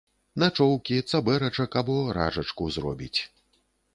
Начоўкі, 0.43 0.95
цабэрачак 1.11 1.77
або 1.83 1.97
ражачку 2.17 2.71
зробіць. 2.79 3.19